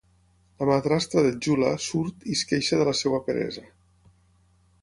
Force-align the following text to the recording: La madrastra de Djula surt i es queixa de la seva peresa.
La 0.61 0.67
madrastra 0.69 1.23
de 1.27 1.33
Djula 1.35 1.69
surt 1.89 2.27
i 2.31 2.35
es 2.39 2.43
queixa 2.53 2.81
de 2.81 2.91
la 2.91 2.97
seva 3.03 3.23
peresa. 3.29 3.67